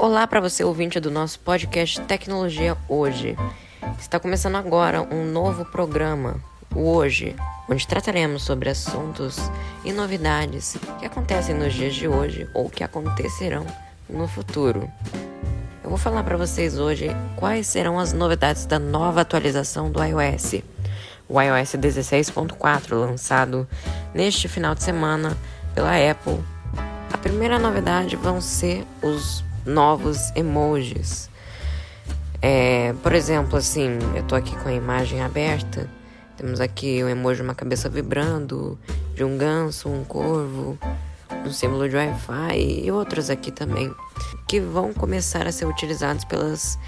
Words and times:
Olá 0.00 0.26
para 0.26 0.40
você 0.40 0.64
ouvinte 0.64 0.98
do 0.98 1.10
nosso 1.10 1.38
podcast 1.40 2.00
Tecnologia 2.00 2.74
Hoje. 2.88 3.36
Está 3.98 4.18
começando 4.18 4.56
agora 4.56 5.02
um 5.02 5.30
novo 5.30 5.66
programa, 5.66 6.42
o 6.74 6.90
Hoje, 6.90 7.36
onde 7.68 7.86
trataremos 7.86 8.42
sobre 8.42 8.70
assuntos 8.70 9.36
e 9.84 9.92
novidades 9.92 10.78
que 10.98 11.04
acontecem 11.04 11.54
nos 11.54 11.74
dias 11.74 11.94
de 11.94 12.08
hoje 12.08 12.48
ou 12.54 12.70
que 12.70 12.82
acontecerão 12.82 13.66
no 14.08 14.26
futuro. 14.26 14.90
Eu 15.84 15.90
vou 15.90 15.98
falar 15.98 16.24
para 16.24 16.38
vocês 16.38 16.78
hoje 16.78 17.08
quais 17.36 17.66
serão 17.66 17.98
as 17.98 18.14
novidades 18.14 18.64
da 18.64 18.78
nova 18.78 19.20
atualização 19.20 19.90
do 19.90 20.02
iOS, 20.02 20.62
o 21.28 21.38
iOS 21.38 21.72
16.4, 21.74 22.92
lançado 22.92 23.68
neste 24.14 24.48
final 24.48 24.74
de 24.74 24.82
semana 24.82 25.36
pela 25.74 25.92
Apple. 25.92 26.42
A 27.12 27.18
primeira 27.18 27.58
novidade 27.58 28.16
vão 28.16 28.40
ser 28.40 28.86
os 29.02 29.44
novos 29.64 30.30
emojis. 30.34 31.30
É, 32.42 32.94
por 33.02 33.12
exemplo, 33.12 33.56
assim, 33.56 33.98
eu 34.14 34.22
tô 34.22 34.34
aqui 34.34 34.56
com 34.56 34.68
a 34.68 34.72
imagem 34.72 35.22
aberta. 35.22 35.88
Temos 36.36 36.60
aqui 36.60 37.04
um 37.04 37.08
emoji 37.08 37.36
de 37.36 37.42
uma 37.42 37.54
cabeça 37.54 37.88
vibrando, 37.88 38.78
de 39.14 39.22
um 39.22 39.36
ganso, 39.36 39.90
um 39.90 40.04
corvo, 40.04 40.78
um 41.44 41.52
símbolo 41.52 41.88
de 41.88 41.96
Wi-Fi 41.96 42.82
e 42.84 42.90
outros 42.90 43.28
aqui 43.28 43.50
também, 43.50 43.94
que 44.48 44.58
vão 44.58 44.94
começar 44.94 45.46
a 45.46 45.52
ser 45.52 45.66
utilizados 45.66 46.24
pelas 46.24 46.78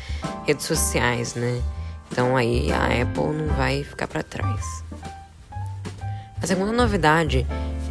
redes 0.47 0.65
sociais, 0.65 1.35
né? 1.35 1.63
Então 2.11 2.37
aí 2.37 2.73
a 2.73 3.03
Apple 3.03 3.35
não 3.35 3.55
vai 3.57 3.85
ficar 3.85 4.07
para 4.07 4.23
trás. 4.23 4.83
A 6.43 6.47
segunda 6.47 6.73
novidade 6.73 7.47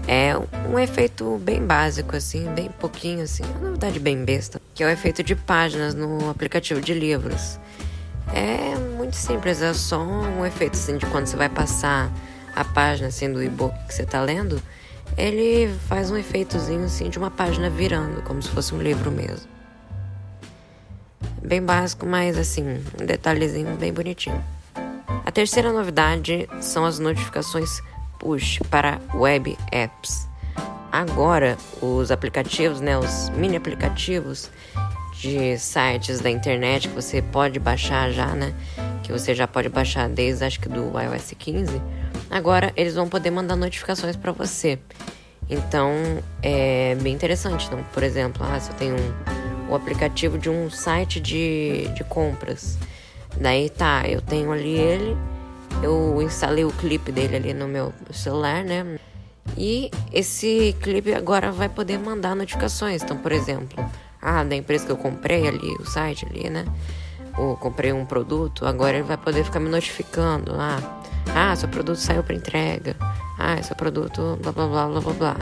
é 0.07 0.33
um 0.69 0.79
efeito 0.79 1.37
bem 1.37 1.65
básico, 1.65 2.15
assim, 2.15 2.47
bem 2.53 2.69
pouquinho, 2.79 3.23
assim, 3.23 3.43
uma 3.43 3.69
novidade 3.69 3.99
bem 3.99 4.23
besta, 4.23 4.61
que 4.73 4.83
é 4.83 4.87
o 4.87 4.89
efeito 4.89 5.23
de 5.23 5.35
páginas 5.35 5.93
no 5.93 6.29
aplicativo 6.29 6.81
de 6.81 6.93
livros. 6.93 7.59
É 8.33 8.75
muito 8.97 9.15
simples, 9.15 9.61
é 9.61 9.73
só 9.73 10.01
um 10.01 10.45
efeito 10.45 10.73
assim 10.73 10.97
de 10.97 11.05
quando 11.07 11.27
você 11.27 11.35
vai 11.35 11.49
passar 11.49 12.11
a 12.55 12.63
página 12.63 13.09
assim 13.09 13.31
do 13.31 13.43
e-book 13.43 13.75
que 13.87 13.93
você 13.93 14.03
está 14.03 14.21
lendo, 14.21 14.61
ele 15.17 15.73
faz 15.87 16.09
um 16.11 16.17
efeitozinho 16.17 16.85
assim 16.85 17.09
de 17.09 17.17
uma 17.17 17.29
página 17.29 17.69
virando, 17.69 18.21
como 18.23 18.41
se 18.41 18.49
fosse 18.49 18.73
um 18.73 18.81
livro 18.81 19.11
mesmo. 19.11 19.49
Bem 21.43 21.61
básico, 21.61 22.05
mas 22.05 22.37
assim, 22.37 22.63
um 23.01 23.05
detalhezinho 23.05 23.75
bem 23.75 23.91
bonitinho. 23.91 24.41
A 25.25 25.31
terceira 25.31 25.71
novidade 25.73 26.47
são 26.61 26.85
as 26.85 26.99
notificações 26.99 27.81
push 28.21 28.59
para 28.69 29.01
web 29.15 29.57
apps. 29.71 30.29
Agora, 30.91 31.57
os 31.81 32.11
aplicativos, 32.11 32.79
né, 32.79 32.97
os 32.97 33.29
mini 33.29 33.57
aplicativos 33.57 34.51
de 35.19 35.57
sites 35.57 36.21
da 36.21 36.29
internet 36.29 36.87
que 36.87 36.93
você 36.93 37.21
pode 37.21 37.59
baixar 37.59 38.11
já, 38.11 38.27
né, 38.27 38.53
que 39.03 39.11
você 39.11 39.33
já 39.33 39.47
pode 39.47 39.69
baixar 39.69 40.07
desde 40.07 40.45
acho 40.45 40.59
que 40.59 40.69
do 40.69 40.91
iOS 40.99 41.33
15, 41.37 41.81
agora 42.29 42.71
eles 42.75 42.93
vão 42.93 43.09
poder 43.09 43.31
mandar 43.31 43.55
notificações 43.55 44.15
para 44.15 44.31
você. 44.31 44.77
Então, 45.49 45.91
é 46.41 46.95
bem 47.01 47.13
interessante. 47.13 47.65
Então, 47.65 47.83
por 47.91 48.03
exemplo, 48.03 48.45
ah, 48.45 48.59
se 48.59 48.69
eu 48.69 48.75
tenho 48.75 48.95
um, 48.95 49.71
o 49.71 49.75
aplicativo 49.75 50.37
de 50.37 50.49
um 50.49 50.69
site 50.69 51.19
de, 51.19 51.89
de 51.95 52.03
compras, 52.03 52.77
daí 53.39 53.69
tá, 53.69 54.03
eu 54.07 54.21
tenho 54.21 54.51
ali 54.51 54.77
ele 54.77 55.17
eu 55.83 56.21
instalei 56.21 56.63
o 56.65 56.71
clipe 56.71 57.11
dele 57.11 57.35
ali 57.35 57.53
no 57.53 57.67
meu 57.67 57.93
celular, 58.11 58.63
né? 58.63 58.99
E 59.57 59.91
esse 60.11 60.75
clipe 60.81 61.13
agora 61.13 61.51
vai 61.51 61.67
poder 61.67 61.97
mandar 61.97 62.35
notificações. 62.35 63.01
Então, 63.03 63.17
por 63.17 63.31
exemplo, 63.31 63.83
ah, 64.21 64.43
da 64.43 64.55
empresa 64.55 64.85
que 64.85 64.91
eu 64.91 64.97
comprei 64.97 65.47
ali, 65.47 65.73
o 65.79 65.85
site 65.85 66.25
ali, 66.25 66.49
né? 66.49 66.65
Ou 67.37 67.55
comprei 67.55 67.91
um 67.91 68.05
produto, 68.05 68.65
agora 68.65 68.97
ele 68.97 69.03
vai 69.03 69.17
poder 69.17 69.43
ficar 69.43 69.59
me 69.59 69.69
notificando 69.69 70.55
lá. 70.55 71.01
Ah, 71.33 71.55
seu 71.55 71.69
produto 71.69 71.97
saiu 71.97 72.23
para 72.23 72.35
entrega. 72.35 72.95
Ah, 73.39 73.61
seu 73.63 73.75
produto 73.75 74.37
blá 74.41 74.51
blá 74.51 74.67
blá 74.67 74.87
blá 74.87 75.01
blá 75.01 75.13
blá. 75.13 75.37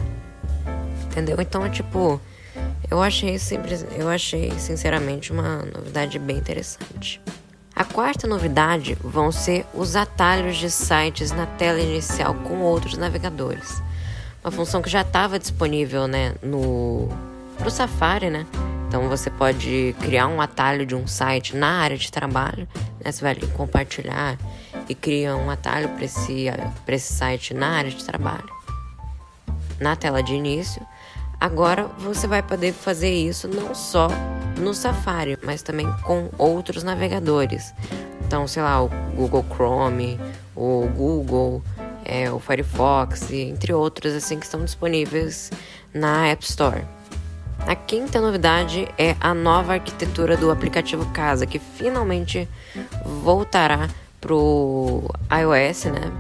Entendeu? 1.06 1.38
Então, 1.40 1.70
tipo, 1.70 2.22
eu 2.90 3.02
achei 3.02 3.38
simples, 3.38 3.86
eu 3.98 4.08
achei 4.08 4.52
sinceramente 4.58 5.32
uma 5.32 5.66
novidade 5.66 6.18
bem 6.18 6.38
interessante. 6.38 7.22
A 7.75 7.84
quarta 7.84 8.28
novidade 8.28 8.97
vão 9.02 9.31
ser 9.31 9.66
os 9.74 9.96
atalhos 9.96 10.57
de 10.57 10.69
sites 10.69 11.31
na 11.31 11.46
tela 11.46 11.80
inicial 11.80 12.34
com 12.34 12.59
outros 12.62 12.97
navegadores. 12.97 13.81
Uma 14.44 14.52
função 14.52 14.81
que 14.81 14.90
já 14.90 15.02
estava 15.02 15.40
disponível 15.40 16.08
né, 16.08 16.35
no, 16.41 17.08
no 17.63 17.69
Safari, 17.69 18.29
né? 18.29 18.46
Então 18.88 19.08
você 19.08 19.29
pode 19.29 19.96
criar 20.02 20.28
um 20.28 20.41
atalho 20.41 20.85
de 20.85 20.96
um 20.96 21.06
site 21.06 21.56
na 21.56 21.79
área 21.81 21.97
de 21.97 22.12
trabalho, 22.12 22.68
né? 23.03 23.12
Você 23.12 23.22
vai 23.22 23.34
ali 23.34 23.46
compartilhar 23.47 24.38
e 24.90 24.96
cria 24.96 25.35
um 25.35 25.50
atalho 25.50 25.90
para 25.90 26.06
esse, 26.06 26.46
esse 26.88 27.13
site 27.13 27.53
na 27.53 27.69
área 27.69 27.91
de 27.91 28.03
trabalho. 28.03 28.50
Na 29.79 29.96
tela 29.96 30.24
de 30.24 30.34
início, 30.34 30.81
agora 31.40 31.86
você 31.98 32.28
vai 32.28 32.44
poder 32.44 32.74
fazer 32.74 33.12
isso 33.12 33.48
não 33.48 33.74
só 33.74 34.10
no 34.58 34.74
Safari, 34.74 35.38
mas 35.44 35.62
também 35.62 35.88
com 36.04 36.30
outros 36.38 36.84
navegadores. 36.84 37.74
Então, 38.26 38.48
sei 38.48 38.62
lá, 38.62 38.84
o 38.84 38.90
Google 39.16 39.46
Chrome, 39.50 40.20
o 40.56 40.88
Google, 40.96 41.64
é, 42.04 42.30
o 42.30 42.40
Firefox, 42.40 43.32
entre 43.32 43.74
outros 43.74 44.14
assim 44.14 44.38
que 44.38 44.46
estão 44.46 44.64
disponíveis 44.64 45.52
na 45.94 46.28
App 46.28 46.44
Store. 46.44 46.84
A 47.68 47.76
quinta 47.76 48.22
novidade 48.22 48.88
é 48.98 49.16
a 49.20 49.34
nova 49.34 49.74
arquitetura 49.74 50.38
do 50.38 50.52
aplicativo 50.52 51.06
Casa, 51.12 51.46
que 51.46 51.60
finalmente 51.60 52.48
voltará 53.24 53.90
para 54.20 54.34
o 54.34 55.10
iOS, 55.32 55.86
né? 55.86 56.12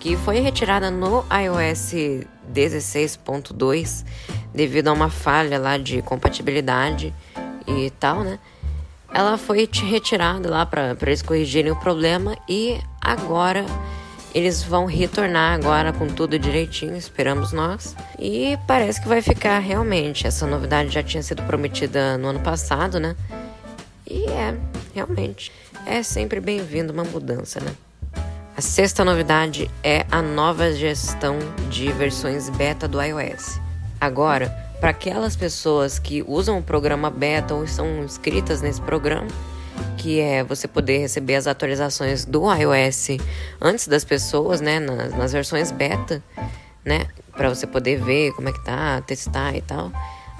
Que 0.00 0.16
foi 0.16 0.40
retirada 0.40 0.90
no 0.90 1.24
iOS 1.30 1.92
16.2 2.52 4.04
devido 4.58 4.88
a 4.88 4.92
uma 4.92 5.08
falha 5.08 5.56
lá 5.56 5.78
de 5.78 6.02
compatibilidade 6.02 7.14
e 7.64 7.90
tal, 7.90 8.24
né? 8.24 8.40
Ela 9.14 9.38
foi 9.38 9.68
retirada 9.72 10.50
lá 10.50 10.66
para 10.66 10.96
eles 11.00 11.22
corrigirem 11.22 11.70
o 11.70 11.76
problema 11.76 12.36
e 12.48 12.76
agora 13.00 13.64
eles 14.34 14.60
vão 14.60 14.84
retornar 14.84 15.54
agora 15.54 15.92
com 15.92 16.08
tudo 16.08 16.36
direitinho, 16.36 16.96
esperamos 16.96 17.52
nós. 17.52 17.94
E 18.18 18.58
parece 18.66 19.00
que 19.00 19.06
vai 19.06 19.22
ficar 19.22 19.60
realmente. 19.60 20.26
Essa 20.26 20.44
novidade 20.44 20.90
já 20.90 21.04
tinha 21.04 21.22
sido 21.22 21.44
prometida 21.44 22.18
no 22.18 22.26
ano 22.26 22.40
passado, 22.40 22.98
né? 22.98 23.14
E 24.10 24.24
é, 24.26 24.56
realmente. 24.92 25.52
É 25.86 26.02
sempre 26.02 26.40
bem-vindo 26.40 26.92
uma 26.92 27.04
mudança, 27.04 27.60
né? 27.60 27.72
A 28.56 28.60
sexta 28.60 29.04
novidade 29.04 29.70
é 29.84 30.04
a 30.10 30.20
nova 30.20 30.72
gestão 30.72 31.38
de 31.70 31.92
versões 31.92 32.50
beta 32.50 32.88
do 32.88 33.00
iOS. 33.00 33.67
Agora, 34.00 34.48
para 34.80 34.90
aquelas 34.90 35.34
pessoas 35.34 35.98
que 35.98 36.24
usam 36.26 36.58
o 36.58 36.62
programa 36.62 37.10
beta 37.10 37.54
ou 37.54 37.64
estão 37.64 38.04
inscritas 38.04 38.62
nesse 38.62 38.80
programa, 38.80 39.28
que 39.96 40.20
é 40.20 40.44
você 40.44 40.68
poder 40.68 40.98
receber 40.98 41.34
as 41.34 41.46
atualizações 41.46 42.24
do 42.24 42.42
iOS 42.52 43.18
antes 43.60 43.88
das 43.88 44.04
pessoas, 44.04 44.60
né, 44.60 44.78
nas, 44.78 45.12
nas 45.14 45.32
versões 45.32 45.70
beta, 45.70 46.22
né, 46.84 47.06
para 47.36 47.48
você 47.48 47.66
poder 47.66 48.00
ver 48.00 48.32
como 48.32 48.48
é 48.48 48.52
que 48.52 48.64
tá, 48.64 49.00
testar 49.02 49.56
e 49.56 49.62
tal. 49.62 49.90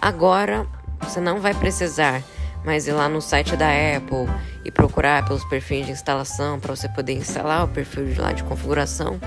Agora 0.01 0.67
você 1.01 1.21
não 1.21 1.41
vai 1.41 1.55
precisar 1.55 2.23
mais 2.65 2.87
ir 2.87 2.93
lá 2.93 3.09
no 3.09 3.21
site 3.21 3.57
da 3.57 3.69
Apple 3.69 4.27
e 4.65 4.71
procurar 4.71 5.25
pelos 5.25 5.45
perfis 5.45 5.87
de 5.87 5.93
instalação 5.93 6.59
para 6.61 6.75
você 6.75 6.89
poder 6.89 7.15
instalar 7.15 7.65
o 7.65 7.69
perfil 7.69 8.07
de 8.07 8.21
lá 8.21 8.33
de 8.33 8.45
configuração, 8.45 9.21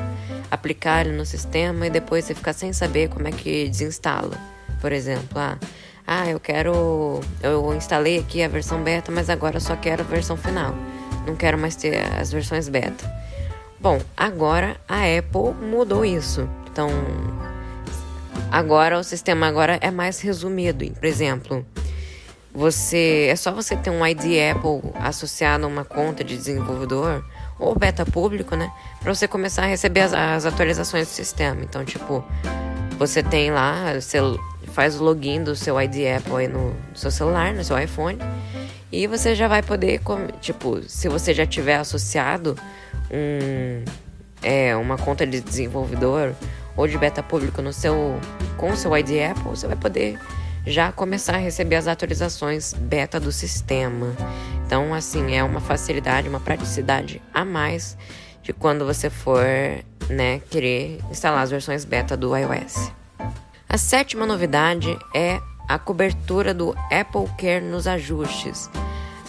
aplicar 0.49 1.05
ele 1.05 1.15
no 1.15 1.25
sistema 1.25 1.87
e 1.87 1.89
depois 1.89 2.25
você 2.25 2.35
ficar 2.35 2.53
sem 2.53 2.73
saber 2.73 3.09
como 3.09 3.27
é 3.27 3.31
que 3.31 3.69
desinstala. 3.69 4.37
Por 4.79 4.91
exemplo, 4.91 5.37
ah, 5.37 5.57
ah, 6.05 6.29
eu 6.29 6.39
quero. 6.39 7.21
Eu 7.41 7.73
instalei 7.73 8.19
aqui 8.19 8.43
a 8.43 8.47
versão 8.47 8.83
beta, 8.83 9.11
mas 9.11 9.29
agora 9.29 9.59
só 9.59 9.75
quero 9.75 10.01
a 10.01 10.05
versão 10.05 10.35
final. 10.35 10.75
Não 11.25 11.35
quero 11.35 11.57
mais 11.57 11.75
ter 11.75 12.03
as 12.19 12.31
versões 12.31 12.67
beta. 12.67 13.09
Bom, 13.79 13.99
agora 14.17 14.77
a 14.87 15.01
Apple 15.17 15.53
mudou 15.65 16.03
isso. 16.03 16.49
Então, 16.71 16.89
agora 18.51 18.99
o 18.99 19.03
sistema 19.03 19.47
agora 19.47 19.77
é 19.81 19.89
mais 19.89 20.19
resumido. 20.19 20.85
Por 20.91 21.05
exemplo, 21.05 21.65
você 22.53 23.27
é 23.29 23.35
só 23.35 23.51
você 23.51 23.75
ter 23.75 23.89
um 23.89 24.05
ID 24.05 24.23
Apple 24.53 24.91
associado 24.95 25.65
a 25.65 25.67
uma 25.67 25.85
conta 25.85 26.23
de 26.23 26.35
desenvolvedor 26.35 27.23
ou 27.57 27.77
beta 27.77 28.05
público, 28.05 28.55
né, 28.55 28.71
para 28.99 29.13
você 29.13 29.27
começar 29.27 29.63
a 29.63 29.67
receber 29.67 30.01
as, 30.01 30.13
as 30.13 30.45
atualizações 30.45 31.07
do 31.07 31.11
sistema. 31.11 31.61
Então, 31.61 31.85
tipo, 31.85 32.23
você 32.97 33.23
tem 33.23 33.51
lá, 33.51 33.93
você 33.93 34.17
faz 34.73 34.99
o 34.99 35.03
login 35.03 35.43
do 35.43 35.55
seu 35.55 35.79
ID 35.79 36.07
Apple 36.17 36.35
aí 36.35 36.47
no, 36.47 36.75
seu 36.93 37.11
celular, 37.11 37.53
no 37.53 37.63
seu 37.63 37.77
iPhone. 37.79 38.17
E 38.91 39.07
você 39.07 39.33
já 39.33 39.47
vai 39.47 39.61
poder, 39.61 40.01
tipo, 40.41 40.81
se 40.87 41.07
você 41.07 41.33
já 41.33 41.45
tiver 41.45 41.75
associado 41.75 42.57
um, 43.09 43.85
é, 44.41 44.75
uma 44.75 44.97
conta 44.97 45.25
de 45.25 45.39
desenvolvedor 45.39 46.33
ou 46.75 46.87
de 46.87 46.97
beta 46.97 47.23
público 47.23 47.61
no 47.61 47.71
seu, 47.71 48.19
com 48.57 48.71
o 48.71 48.75
seu 48.75 48.95
ID 48.97 49.11
Apple, 49.31 49.49
você 49.49 49.67
vai 49.67 49.77
poder 49.77 50.19
já 50.65 50.91
começar 50.91 51.35
a 51.35 51.39
receber 51.39 51.75
as 51.75 51.87
atualizações 51.87 52.73
beta 52.73 53.19
do 53.19 53.31
sistema. 53.31 54.15
Então, 54.65 54.93
assim, 54.93 55.35
é 55.35 55.43
uma 55.43 55.59
facilidade, 55.59 56.29
uma 56.29 56.39
praticidade 56.39 57.21
a 57.33 57.43
mais 57.43 57.97
de 58.43 58.53
quando 58.53 58.85
você 58.85 59.09
for, 59.09 59.43
né, 60.09 60.39
querer 60.49 60.99
instalar 61.09 61.43
as 61.43 61.51
versões 61.51 61.85
beta 61.85 62.15
do 62.15 62.35
iOS. 62.35 62.91
A 63.67 63.77
sétima 63.77 64.25
novidade 64.25 64.97
é 65.15 65.39
a 65.67 65.79
cobertura 65.79 66.53
do 66.53 66.75
Apple 66.91 67.27
Care 67.37 67.63
nos 67.63 67.87
ajustes. 67.87 68.69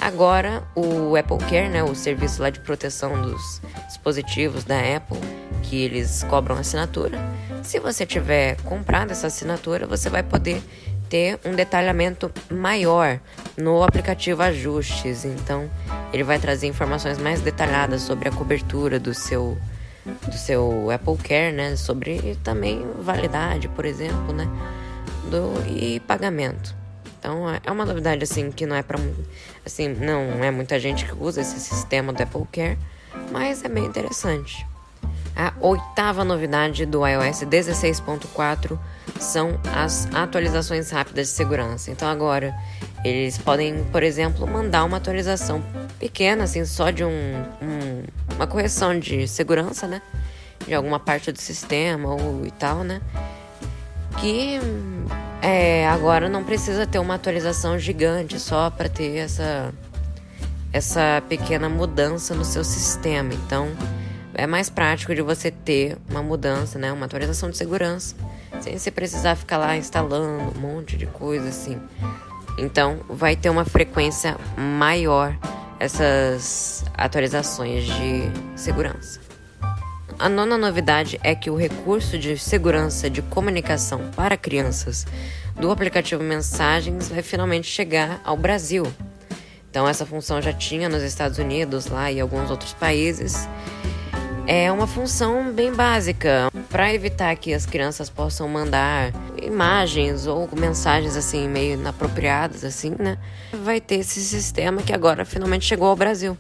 Agora, 0.01 0.65
o 0.75 1.15
Apple 1.15 1.39
Care, 1.49 1.69
né, 1.69 1.85
o 1.85 1.95
serviço 1.95 2.43
lá 2.43 2.51
de 2.51 2.59
proteção 2.61 3.23
dos 3.23 3.63
dispositivos 3.87 4.65
da 4.65 4.77
Apple, 4.97 5.19
que 5.63 5.85
eles 5.85 6.25
cobram 6.25 6.57
assinatura, 6.57 7.19
se 7.63 7.79
você 7.79 8.05
tiver 8.05 8.57
comprado 8.63 9.13
essa 9.13 9.29
assinatura, 9.29 9.87
você 9.87 10.11
vai 10.11 10.23
poder 10.25 10.61
ter 11.13 11.39
um 11.45 11.55
detalhamento 11.55 12.33
maior 12.51 13.21
no 13.55 13.83
aplicativo 13.83 14.43
Ajustes. 14.43 15.27
Então, 15.27 15.71
ele 16.11 16.25
vai 16.25 16.39
trazer 16.39 16.67
informações 16.67 17.19
mais 17.19 17.43
detalhadas 17.43 18.01
sobre 18.01 18.31
a 18.31 18.33
cobertura 18.33 18.99
do 18.99 19.13
seu 19.13 19.59
do 20.27 20.33
seu 20.33 20.91
Apple 20.91 21.19
Care, 21.19 21.55
né? 21.55 21.77
Sobre 21.77 22.39
também 22.43 22.83
validade, 22.99 23.69
por 23.69 23.85
exemplo, 23.85 24.33
né? 24.33 24.49
Do, 25.31 25.53
e 25.69 26.01
pagamento. 26.01 26.75
Então 27.19 27.45
é 27.63 27.71
uma 27.71 27.85
novidade 27.85 28.25
assim 28.25 28.51
que 28.51 28.65
não 28.65 28.75
é 28.75 28.83
para 28.83 28.99
assim, 29.67 29.89
não 29.89 30.43
é 30.43 30.51
muita 30.51 30.81
gente 30.81 31.05
que 31.05 31.15
usa 31.15 31.43
esse 31.43 31.61
sistema 31.61 32.11
do 32.11 32.23
Apple 32.23 32.47
Care, 32.51 32.79
mas 33.31 33.63
é 33.63 33.69
bem 33.69 33.85
interessante. 33.85 34.67
A 35.37 35.53
oitava 35.61 36.25
novidade 36.25 36.87
do 36.87 37.07
iOS 37.07 37.43
16.4 37.43 38.79
são 39.23 39.59
as 39.75 40.09
atualizações 40.15 40.91
rápidas 40.91 41.29
de 41.29 41.33
segurança. 41.35 41.91
Então 41.91 42.09
agora 42.09 42.55
eles 43.05 43.39
podem, 43.39 43.85
por 43.85 44.03
exemplo, 44.03 44.47
mandar 44.47 44.85
uma 44.85 44.97
atualização 44.97 45.63
pequena, 45.99 46.45
assim, 46.45 46.65
só 46.65 46.91
de 46.91 47.05
um, 47.05 47.09
um, 47.09 48.03
uma 48.37 48.47
correção 48.47 48.99
de 48.99 49.27
segurança, 49.27 49.87
né? 49.87 50.03
De 50.67 50.75
alguma 50.75 51.01
parte 51.01 51.33
do 51.33 51.41
sistema 51.41 52.09
ou 52.09 52.47
e 52.47 52.51
tal, 52.51 52.85
né? 52.85 53.01
Que 54.19 54.61
é, 55.41 55.89
agora 55.89 56.29
não 56.29 56.45
precisa 56.45 56.87
ter 56.87 56.99
uma 56.99 57.15
atualização 57.15 57.79
gigante 57.79 58.39
só 58.39 58.71
para 58.71 58.89
ter 58.89 59.17
essa 59.17 59.73
essa 60.73 61.23
pequena 61.29 61.69
mudança 61.69 62.35
no 62.35 62.45
seu 62.45 62.65
sistema. 62.65 63.35
Então, 63.35 63.69
é 64.35 64.47
mais 64.47 64.71
prático 64.71 65.15
de 65.15 65.23
você 65.23 65.51
ter 65.51 65.97
uma 66.11 66.23
mudança, 66.23 66.79
né, 66.79 66.93
uma 66.93 67.07
atualização 67.07 67.51
de 67.51 67.57
segurança, 67.57 68.15
sem 68.61 68.79
você 68.79 68.91
precisar 68.91 69.35
ficar 69.35 69.59
lá 69.59 69.77
instalando 69.77 70.57
um 70.57 70.61
monte 70.61 70.97
de 70.97 71.07
coisa 71.07 71.49
assim. 71.49 71.81
Então, 72.59 73.01
vai 73.09 73.35
ter 73.35 73.51
uma 73.51 73.65
frequência 73.65 74.37
maior 74.57 75.37
essas 75.81 76.85
atualizações 76.95 77.85
de 77.85 78.23
segurança. 78.55 79.21
A 80.19 80.29
nona 80.29 80.57
novidade 80.57 81.19
é 81.25 81.35
que 81.35 81.51
o 81.51 81.57
recurso 81.57 82.17
de 82.17 82.39
segurança 82.39 83.11
de 83.11 83.21
comunicação 83.23 84.11
para 84.15 84.37
crianças 84.37 85.05
do 85.59 85.71
aplicativo 85.71 86.23
Mensagens 86.23 87.09
vai 87.09 87.23
finalmente 87.23 87.67
chegar 87.67 88.21
ao 88.25 88.37
Brasil. 88.37 88.87
Então, 89.69 89.89
essa 89.89 90.07
função 90.07 90.41
já 90.41 90.53
tinha 90.53 90.89
nos 90.89 91.03
Estados 91.03 91.39
Unidos 91.39 91.87
lá 91.87 92.13
e 92.13 92.21
alguns 92.21 92.51
outros 92.51 92.75
países 92.75 93.49
é 94.47 94.71
uma 94.73 94.87
função 94.87 95.53
bem 95.53 95.73
básica 95.73 96.51
para 96.69 96.93
evitar 96.93 97.35
que 97.37 97.55
as 97.55 97.65
crianças 97.65 98.11
possam 98.11 98.49
mandar 98.49 99.13
imagens 99.41 100.27
ou 100.27 100.49
mensagens 100.57 101.17
assim 101.17 101.49
meio 101.49 101.75
inapropriadas 101.75 102.65
assim, 102.65 102.95
né? 102.99 103.19
Vai 103.63 103.81
ter 103.81 103.97
esse 103.97 104.21
sistema 104.21 104.83
que 104.83 104.93
agora 104.93 105.25
finalmente 105.25 105.65
chegou 105.65 105.89
ao 105.89 105.97
Brasil. 105.97 106.37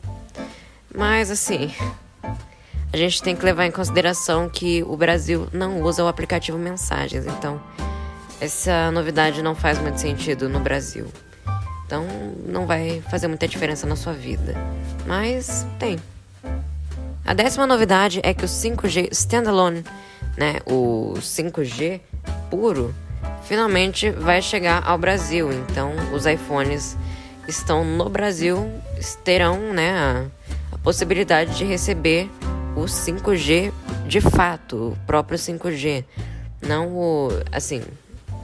Mas 0.94 1.30
assim, 1.30 1.72
a 2.92 2.96
gente 2.96 3.22
tem 3.22 3.36
que 3.36 3.44
levar 3.44 3.66
em 3.66 3.70
consideração 3.70 4.48
que 4.48 4.82
o 4.82 4.96
Brasil 4.96 5.48
não 5.52 5.80
usa 5.82 6.04
o 6.04 6.08
aplicativo 6.08 6.58
Mensagens, 6.58 7.26
então 7.26 7.60
essa 8.40 8.90
novidade 8.90 9.42
não 9.42 9.54
faz 9.54 9.78
muito 9.78 10.00
sentido 10.00 10.48
no 10.48 10.60
Brasil. 10.60 11.06
Então 11.86 12.06
não 12.46 12.66
vai 12.66 13.02
fazer 13.10 13.28
muita 13.28 13.46
diferença 13.46 13.86
na 13.86 13.96
sua 13.96 14.12
vida. 14.12 14.54
Mas 15.06 15.66
tem. 15.78 15.98
A 17.24 17.34
décima 17.34 17.66
novidade 17.66 18.20
é 18.22 18.34
que 18.34 18.44
o 18.44 18.48
5G 18.48 19.08
Standalone, 19.12 19.84
né, 20.36 20.56
o 20.66 21.14
5G 21.16 22.00
puro, 22.50 22.94
finalmente 23.44 24.10
vai 24.10 24.42
chegar 24.42 24.82
ao 24.84 24.98
Brasil. 24.98 25.52
Então, 25.52 25.92
os 26.12 26.26
iPhones 26.26 26.96
estão 27.46 27.84
no 27.84 28.08
Brasil 28.08 28.70
terão, 29.24 29.72
né, 29.72 29.92
a, 29.92 30.26
a 30.74 30.78
possibilidade 30.78 31.56
de 31.56 31.64
receber 31.64 32.28
o 32.74 32.82
5G 32.82 33.72
de 34.06 34.20
fato, 34.20 34.88
o 34.88 34.98
próprio 35.06 35.38
5G, 35.38 36.04
não 36.60 36.88
o, 36.88 37.28
assim, 37.50 37.82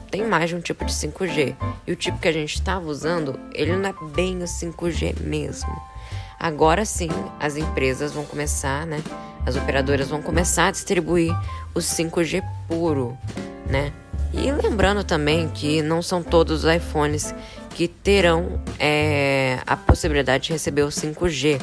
tem 0.09 0.25
mais 0.25 0.49
de 0.49 0.55
um 0.55 0.61
tipo 0.61 0.85
de 0.85 0.91
5G. 0.91 1.55
E 1.85 1.91
o 1.91 1.95
tipo 1.95 2.17
que 2.17 2.27
a 2.27 2.31
gente 2.31 2.55
estava 2.55 2.87
usando, 2.87 3.39
ele 3.53 3.75
não 3.75 3.89
é 3.89 3.93
bem 4.13 4.37
o 4.37 4.45
5G 4.45 5.19
mesmo. 5.21 5.88
Agora 6.39 6.85
sim, 6.85 7.09
as 7.37 7.57
empresas 7.57 8.13
vão 8.13 8.23
começar, 8.23 8.85
né? 8.85 9.03
As 9.45 9.57
operadoras 9.57 10.07
vão 10.07 10.21
começar 10.21 10.67
a 10.67 10.71
distribuir 10.71 11.35
o 11.75 11.79
5G 11.79 12.41
puro, 12.67 13.17
né? 13.65 13.91
E 14.33 14.49
lembrando 14.51 15.03
também 15.03 15.49
que 15.49 15.81
não 15.81 16.01
são 16.01 16.23
todos 16.23 16.63
os 16.63 16.73
iPhones 16.73 17.33
que 17.71 17.87
terão 17.87 18.61
é, 18.79 19.59
a 19.65 19.75
possibilidade 19.75 20.45
de 20.45 20.53
receber 20.53 20.83
o 20.83 20.89
5G. 20.89 21.59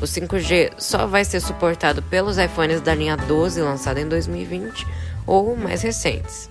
O 0.00 0.04
5G 0.04 0.72
só 0.78 1.06
vai 1.06 1.24
ser 1.24 1.40
suportado 1.40 2.02
pelos 2.02 2.38
iPhones 2.38 2.80
da 2.80 2.94
linha 2.94 3.16
12 3.16 3.60
lançada 3.60 4.00
em 4.00 4.08
2020 4.08 4.86
ou 5.26 5.56
mais 5.56 5.82
recentes. 5.82 6.48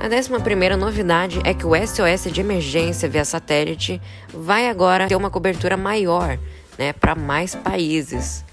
A 0.00 0.06
décima 0.06 0.38
primeira 0.38 0.76
novidade 0.76 1.40
é 1.44 1.52
que 1.52 1.66
o 1.66 1.74
SOS 1.74 2.32
de 2.32 2.40
emergência 2.40 3.08
via 3.08 3.24
satélite 3.24 4.00
vai 4.32 4.68
agora 4.68 5.08
ter 5.08 5.16
uma 5.16 5.28
cobertura 5.28 5.76
maior, 5.76 6.38
né, 6.78 6.92
para 6.92 7.16
mais 7.16 7.54
países. 7.54 8.44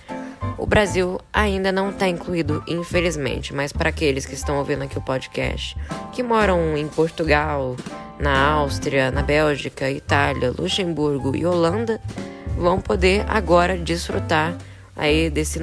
O 0.58 0.66
Brasil 0.66 1.20
ainda 1.32 1.72
não 1.72 1.92
está 1.92 2.08
incluído, 2.08 2.64
infelizmente, 2.68 3.54
mas 3.54 3.72
para 3.72 3.90
aqueles 3.90 4.26
que 4.26 4.34
estão 4.34 4.58
ouvindo 4.58 4.84
aqui 4.84 4.98
o 4.98 5.02
podcast, 5.02 5.78
que 6.12 6.24
moram 6.24 6.76
em 6.76 6.88
Portugal, 6.88 7.76
na 8.20 8.52
Áustria, 8.54 9.12
na 9.12 9.22
Bélgica, 9.22 9.90
Itália, 9.92 10.52
Luxemburgo 10.58 11.36
e 11.36 11.46
Holanda, 11.46 12.02
vão 12.58 12.82
poder 12.82 13.24
agora 13.28 13.78
desfrutar 13.78 14.58
aí 14.96 15.30
desse, 15.30 15.60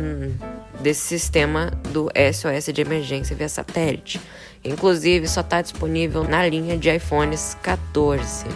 desse 0.82 1.00
sistema 1.00 1.70
do 1.90 2.08
SOS 2.32 2.72
de 2.72 2.80
emergência 2.80 3.34
via 3.36 3.48
satélite. 3.48 4.20
Inclusive, 4.64 5.26
só 5.28 5.40
está 5.40 5.62
disponível 5.62 6.24
na 6.24 6.46
linha 6.46 6.76
de 6.76 6.94
iPhones 6.94 7.56
14. 7.62 8.46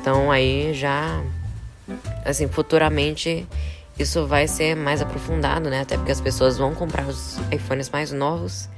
Então, 0.00 0.30
aí 0.30 0.72
já, 0.74 1.22
assim, 2.24 2.48
futuramente 2.48 3.46
isso 3.98 4.26
vai 4.26 4.48
ser 4.48 4.74
mais 4.74 5.02
aprofundado, 5.02 5.68
né? 5.68 5.80
Até 5.80 5.96
porque 5.96 6.12
as 6.12 6.20
pessoas 6.20 6.56
vão 6.56 6.74
comprar 6.74 7.06
os 7.06 7.38
iPhones 7.50 7.90
mais 7.90 8.10
novos. 8.10 8.68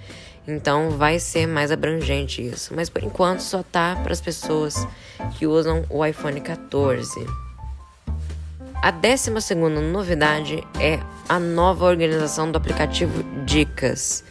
Então 0.46 0.90
vai 0.90 1.18
ser 1.18 1.46
mais 1.46 1.73
abrangente 1.73 2.42
isso. 2.46 2.75
Mas 2.75 2.90
por 2.90 3.02
enquanto 3.02 3.40
só 3.40 3.62
tá 3.62 3.96
para 4.02 4.12
as 4.12 4.20
pessoas 4.20 4.87
que 5.38 5.46
usam 5.46 5.84
o 5.88 6.04
iPhone 6.04 6.40
14. 6.40 7.44
A 8.83 8.90
décima 8.90 9.40
segunda 9.40 9.81
novidade 9.81 10.62
é 10.78 11.00
a 11.28 11.38
nova 11.38 11.87
organização 11.87 12.50
do 12.50 12.57
aplicativo 12.57 13.23
Dicas. 13.45 14.25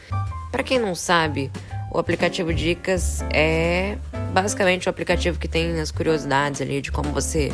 Para 0.51 0.63
quem 0.63 0.79
não 0.79 0.93
sabe, 0.93 1.51
o 1.91 1.97
aplicativo 1.97 2.53
Dicas 2.53 3.23
é 3.31 3.97
basicamente 4.31 4.88
o 4.88 4.89
aplicativo 4.89 5.39
que 5.39 5.47
tem 5.47 5.79
as 5.79 5.91
curiosidades 5.91 6.62
ali 6.62 6.81
de 6.81 6.91
como 6.91 7.12
você 7.12 7.51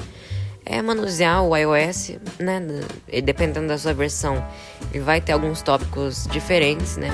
é 0.65 0.81
manusear 0.81 1.43
o 1.43 1.55
iOS, 1.55 2.17
né? 2.37 2.61
E 3.07 3.21
dependendo 3.21 3.67
da 3.67 3.77
sua 3.77 3.93
versão, 3.93 4.45
ele 4.93 5.03
vai 5.03 5.19
ter 5.19 5.31
alguns 5.31 5.61
tópicos 5.61 6.27
diferentes, 6.27 6.95
né? 6.97 7.09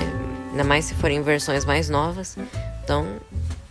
Ainda 0.50 0.64
mais 0.64 0.84
se 0.84 0.94
forem 0.94 1.22
versões 1.22 1.64
mais 1.64 1.88
novas. 1.88 2.36
Então, 2.84 3.06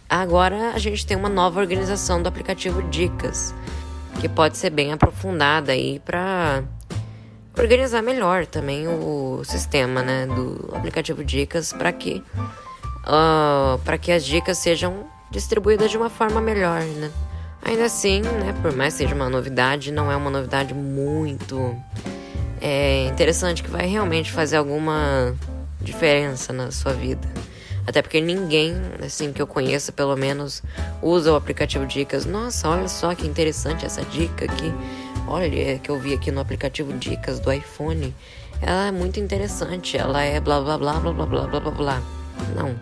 agora 0.10 0.72
a 0.74 0.80
gente 0.80 1.06
tem 1.06 1.16
uma 1.16 1.30
nova 1.30 1.60
organização 1.60 2.22
do 2.22 2.28
aplicativo 2.28 2.82
Dicas, 2.84 3.54
que 4.20 4.30
pode 4.30 4.58
ser 4.58 4.70
bem 4.70 4.92
aprofundada 4.92 5.72
aí 5.72 6.00
para 6.00 6.64
organizar 7.58 8.02
melhor 8.02 8.46
também 8.46 8.88
o 8.88 9.42
sistema, 9.44 10.02
né, 10.02 10.26
do 10.26 10.72
aplicativo 10.76 11.24
Dicas 11.24 11.72
para 11.72 11.92
que 11.92 12.24
uh, 12.36 12.44
ah, 13.06 13.80
para 13.84 13.98
que 13.98 14.12
as 14.12 14.26
dicas 14.26 14.58
sejam 14.58 15.06
distribuídas 15.32 15.92
de 15.92 15.98
uma 15.98 16.10
forma 16.10 16.42
melhor, 16.42 16.82
né? 16.82 17.12
Ainda 17.64 17.86
assim, 17.86 18.22
né, 18.22 18.54
por 18.62 18.74
mais 18.74 18.94
que 18.94 19.00
seja 19.00 19.16
uma 19.16 19.30
novidade, 19.30 19.92
não 19.92 20.12
é 20.12 20.16
uma 20.16 20.30
novidade 20.30 20.74
muito 20.74 21.76
é, 22.62 23.08
interessante 23.08 23.64
que 23.64 23.70
vai 23.70 23.88
realmente 23.88 24.32
fazer 24.32 24.58
alguma 24.58 25.36
diferença 25.82 26.54
na 26.54 26.72
sua 26.72 26.94
vida. 26.94 27.28
Até 27.88 28.02
porque 28.02 28.20
ninguém, 28.20 28.76
assim, 29.04 29.32
que 29.32 29.42
eu 29.42 29.48
conheça 29.48 29.92
pelo 29.92 30.16
menos, 30.16 30.64
usa 31.02 31.32
o 31.32 31.36
aplicativo 31.36 31.86
Dicas. 31.86 32.26
Nossa, 32.26 32.68
olha 32.68 32.88
só 32.88 33.14
que 33.14 33.28
interessante 33.28 33.86
essa 33.86 34.02
dica 34.04 34.46
aqui. 34.46 34.74
Olha, 35.28 35.78
que 35.80 35.90
eu 35.90 36.00
vi 36.00 36.14
aqui 36.14 36.32
no 36.32 36.40
aplicativo 36.40 36.94
Dicas 36.94 37.40
do 37.40 37.52
iPhone. 37.52 38.14
Ela 38.62 38.88
é 38.88 38.92
muito 38.92 39.20
interessante. 39.20 39.98
Ela 39.98 40.24
é 40.24 40.40
blá 40.40 40.60
blá 40.60 40.78
blá 40.78 41.00
blá 41.00 41.12
blá 41.12 41.26
blá 41.26 41.48
blá 41.48 41.60
blá 41.60 41.72
blá. 41.72 42.02
Não. 42.56 42.76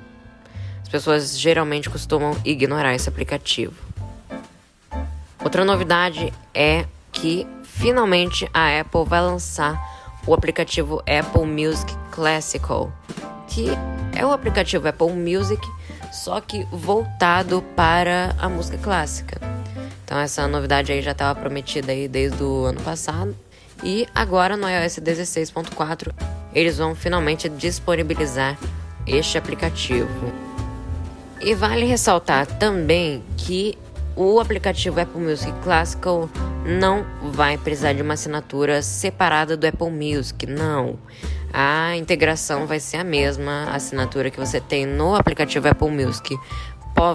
As 0.81 0.89
pessoas 0.89 1.37
geralmente 1.37 1.89
costumam 1.89 2.37
ignorar 2.45 2.95
esse 2.95 3.09
aplicativo. 3.09 3.73
Outra 5.43 5.65
novidade 5.65 6.31
é 6.53 6.85
que 7.11 7.45
finalmente 7.63 8.49
a 8.53 8.79
Apple 8.79 9.03
vai 9.05 9.21
lançar 9.21 9.77
o 10.25 10.33
aplicativo 10.33 10.99
Apple 10.99 11.45
Music 11.45 11.93
Classical, 12.11 12.91
que 13.53 13.67
é 14.15 14.25
o 14.25 14.31
aplicativo 14.31 14.87
Apple 14.87 15.11
Music, 15.11 15.61
só 16.11 16.41
que 16.41 16.65
voltado 16.71 17.61
para 17.75 18.35
a 18.39 18.49
música 18.49 18.77
clássica. 18.79 19.39
Então 20.03 20.19
essa 20.19 20.47
novidade 20.47 20.91
aí 20.91 21.01
já 21.01 21.11
estava 21.11 21.39
prometida 21.39 21.91
aí 21.91 22.07
desde 22.07 22.41
o 22.43 22.65
ano 22.65 22.81
passado 22.81 23.35
e 23.83 24.07
agora 24.13 24.57
no 24.57 24.67
iOS 24.67 24.99
16.4 24.99 26.13
eles 26.53 26.77
vão 26.77 26.95
finalmente 26.95 27.47
disponibilizar 27.47 28.57
este 29.05 29.37
aplicativo. 29.37 30.33
E 31.39 31.53
vale 31.53 31.85
ressaltar 31.85 32.45
também 32.45 33.23
que 33.37 33.77
o 34.15 34.39
aplicativo 34.39 34.99
Apple 34.99 35.21
Music 35.21 35.51
Classical 35.63 36.29
não 36.65 37.05
vai 37.31 37.57
precisar 37.57 37.93
de 37.93 38.01
uma 38.01 38.13
assinatura 38.13 38.81
separada 38.81 39.57
do 39.57 39.65
Apple 39.65 39.89
Music, 39.89 40.45
não. 40.45 40.97
A 41.51 41.95
integração 41.95 42.65
vai 42.65 42.79
ser 42.79 42.97
a 42.97 43.03
mesma, 43.03 43.65
a 43.69 43.75
assinatura 43.75 44.29
que 44.29 44.39
você 44.39 44.59
tem 44.59 44.85
no 44.85 45.15
aplicativo 45.15 45.67
Apple 45.67 45.89
Music 45.89 46.37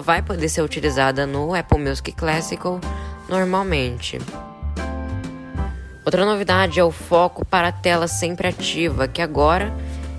vai 0.03 0.21
poder 0.21 0.49
ser 0.49 0.61
utilizada 0.61 1.25
no 1.25 1.55
Apple 1.55 1.79
Music 1.79 2.11
Classical 2.11 2.79
normalmente. 3.27 4.19
Outra 6.05 6.25
novidade 6.25 6.79
é 6.79 6.83
o 6.83 6.91
foco 6.91 7.45
para 7.45 7.69
a 7.69 7.71
tela 7.71 8.07
sempre 8.07 8.47
ativa, 8.47 9.07
que 9.07 9.21
agora 9.21 9.73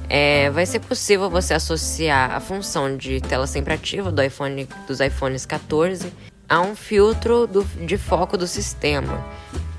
é, 0.08 0.50
vai 0.50 0.66
ser 0.66 0.80
possível 0.80 1.30
você 1.30 1.54
associar 1.54 2.32
a 2.32 2.40
função 2.40 2.96
de 2.96 3.20
tela 3.20 3.46
sempre 3.46 3.74
ativa 3.74 4.10
do 4.10 4.22
iPhone, 4.22 4.68
dos 4.86 5.00
iPhones 5.00 5.46
14 5.46 6.12
a 6.50 6.60
um 6.60 6.74
filtro 6.74 7.46
do, 7.46 7.64
de 7.86 7.96
foco 7.96 8.36
do 8.36 8.48
sistema. 8.48 9.24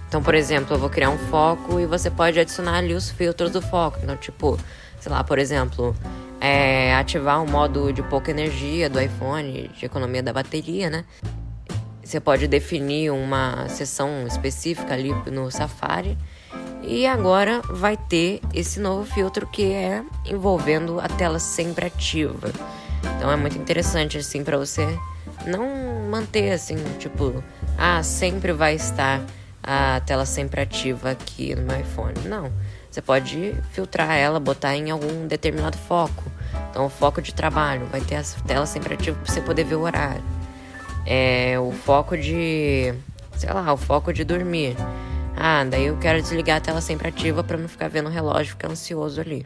Então, 0.07 0.23
por 0.23 0.33
exemplo, 0.33 0.73
eu 0.73 0.79
vou 0.79 0.89
criar 0.89 1.09
um 1.09 1.17
foco 1.17 1.81
e 1.81 1.85
você 1.85 2.09
pode 2.09 2.39
adicionar 2.39 2.77
ali 2.77 2.93
os 2.93 3.11
filtros 3.11 3.51
do 3.51 3.61
foco. 3.61 3.99
Então, 4.01 4.15
tipo, 4.15 4.57
sei 4.97 5.11
lá, 5.11 5.21
por 5.21 5.37
exemplo, 5.37 5.93
é, 6.39 6.95
ativar 6.95 7.43
o 7.43 7.49
modo 7.49 7.91
de 7.91 8.01
pouca 8.03 8.31
energia 8.31 8.89
do 8.89 9.01
iPhone, 9.01 9.69
de 9.77 9.85
economia 9.85 10.23
da 10.23 10.31
bateria, 10.31 10.89
né? 10.89 11.03
Você 12.01 12.21
pode 12.21 12.47
definir 12.47 13.11
uma 13.11 13.67
seção 13.67 14.25
específica 14.25 14.93
ali 14.93 15.13
no 15.29 15.51
Safari. 15.51 16.17
E 16.83 17.05
agora 17.05 17.61
vai 17.69 17.95
ter 17.95 18.41
esse 18.53 18.79
novo 18.79 19.05
filtro 19.05 19.45
que 19.45 19.71
é 19.71 20.03
envolvendo 20.25 20.99
a 20.99 21.07
tela 21.07 21.37
sempre 21.37 21.85
ativa. 21.85 22.51
Então 23.17 23.29
é 23.31 23.35
muito 23.35 23.57
interessante 23.57 24.17
assim 24.17 24.43
para 24.43 24.57
você 24.57 24.97
não 25.45 26.09
manter 26.09 26.51
assim, 26.51 26.75
tipo, 26.99 27.43
ah, 27.77 28.01
sempre 28.03 28.51
vai 28.51 28.75
estar 28.75 29.21
a 29.63 30.01
tela 30.05 30.25
sempre 30.25 30.61
ativa 30.61 31.11
aqui 31.11 31.55
no 31.55 31.63
meu 31.63 31.79
iPhone. 31.79 32.13
Não. 32.25 32.51
Você 32.89 33.01
pode 33.01 33.55
filtrar 33.71 34.11
ela, 34.11 34.39
botar 34.39 34.75
em 34.75 34.91
algum 34.91 35.27
determinado 35.27 35.77
foco. 35.77 36.23
Então, 36.69 36.85
o 36.85 36.89
foco 36.89 37.21
de 37.21 37.33
trabalho 37.33 37.85
vai 37.85 38.01
ter 38.01 38.15
a 38.15 38.23
tela 38.45 38.65
sempre 38.65 38.95
ativa 38.95 39.17
para 39.17 39.33
você 39.33 39.41
poder 39.41 39.63
ver 39.63 39.75
o 39.75 39.81
horário. 39.81 40.23
É 41.05 41.57
o 41.59 41.71
foco 41.71 42.17
de, 42.17 42.93
sei 43.37 43.51
lá, 43.53 43.71
o 43.71 43.77
foco 43.77 44.11
de 44.11 44.23
dormir. 44.23 44.75
Ah, 45.35 45.63
daí 45.63 45.85
eu 45.85 45.97
quero 45.97 46.21
desligar 46.21 46.57
a 46.57 46.59
tela 46.59 46.81
sempre 46.81 47.07
ativa 47.07 47.43
para 47.43 47.57
não 47.57 47.69
ficar 47.69 47.87
vendo 47.87 48.07
o 48.07 48.11
relógio, 48.11 48.51
ficar 48.51 48.69
ansioso 48.69 49.21
ali. 49.21 49.45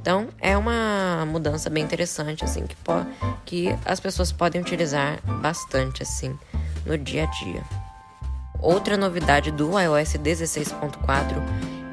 Então, 0.00 0.28
é 0.40 0.56
uma 0.56 1.26
mudança 1.26 1.68
bem 1.68 1.84
interessante, 1.84 2.44
assim, 2.44 2.66
que, 2.66 2.76
que 3.44 3.78
as 3.84 4.00
pessoas 4.00 4.32
podem 4.32 4.60
utilizar 4.60 5.20
bastante, 5.40 6.02
assim, 6.02 6.38
no 6.86 6.96
dia 6.96 7.24
a 7.24 7.26
dia. 7.26 7.62
Outra 8.60 8.96
novidade 8.96 9.50
do 9.50 9.78
iOS 9.78 10.14
16.4 10.14 11.34